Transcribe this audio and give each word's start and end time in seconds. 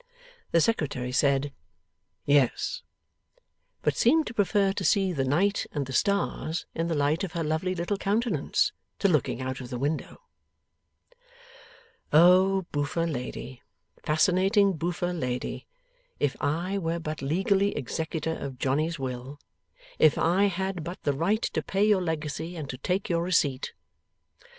the 0.49 0.59
Secretary 0.59 1.11
said 1.11 1.53
'Yes,' 2.25 2.81
but 3.83 3.95
seemed 3.95 4.25
to 4.25 4.33
prefer 4.33 4.73
to 4.73 4.83
see 4.83 5.13
the 5.13 5.23
night 5.23 5.67
and 5.73 5.85
the 5.85 5.93
stars 5.93 6.65
in 6.73 6.87
the 6.87 6.95
light 6.95 7.23
of 7.23 7.33
her 7.33 7.43
lovely 7.43 7.75
little 7.75 7.97
countenance, 7.99 8.71
to 8.97 9.07
looking 9.07 9.43
out 9.43 9.61
of 9.61 9.71
window. 9.71 10.19
O 12.11 12.65
boofer 12.73 13.05
lady, 13.05 13.61
fascinating 14.01 14.73
boofer 14.73 15.13
lady! 15.13 15.67
If 16.19 16.35
I 16.41 16.79
were 16.79 16.97
but 16.97 17.21
legally 17.21 17.75
executor 17.77 18.35
of 18.35 18.57
Johnny's 18.57 18.97
will! 18.97 19.39
If 19.99 20.17
I 20.17 20.45
had 20.45 20.83
but 20.83 20.97
the 21.03 21.13
right 21.13 21.43
to 21.43 21.61
pay 21.61 21.83
your 21.85 22.01
legacy 22.01 22.55
and 22.55 22.67
to 22.71 22.77
take 22.79 23.07
your 23.07 23.21
receipt! 23.21 23.73